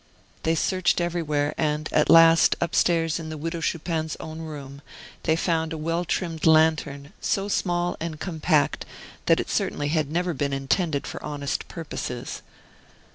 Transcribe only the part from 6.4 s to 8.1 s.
lantern, so small